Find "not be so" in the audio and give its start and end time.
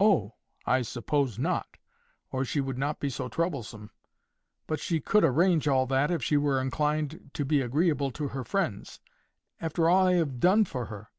2.78-3.28